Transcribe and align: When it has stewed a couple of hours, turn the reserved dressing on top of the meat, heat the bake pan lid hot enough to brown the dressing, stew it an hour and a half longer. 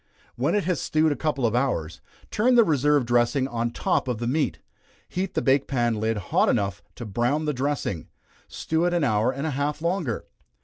When 0.35 0.55
it 0.55 0.63
has 0.63 0.81
stewed 0.81 1.11
a 1.11 1.15
couple 1.15 1.45
of 1.45 1.53
hours, 1.53 2.01
turn 2.31 2.55
the 2.55 2.63
reserved 2.63 3.05
dressing 3.05 3.47
on 3.47 3.69
top 3.69 4.07
of 4.07 4.17
the 4.17 4.25
meat, 4.25 4.57
heat 5.07 5.35
the 5.35 5.43
bake 5.43 5.67
pan 5.67 5.99
lid 5.99 6.17
hot 6.17 6.49
enough 6.49 6.81
to 6.95 7.05
brown 7.05 7.45
the 7.45 7.53
dressing, 7.53 8.07
stew 8.47 8.83
it 8.85 8.95
an 8.95 9.03
hour 9.03 9.31
and 9.31 9.45
a 9.45 9.51
half 9.51 9.79
longer. 9.79 10.25